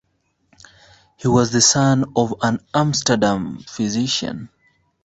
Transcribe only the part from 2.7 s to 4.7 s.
Amsterdam physician.